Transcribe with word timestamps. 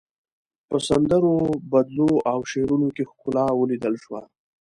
په 0.69 0.77
سندرو، 0.87 1.35
بدلو 1.71 2.11
او 2.31 2.39
شعرونو 2.51 2.87
کې 2.95 3.03
ښکلا 3.11 3.45
وليدل 3.55 3.95
شوه. 4.03 4.21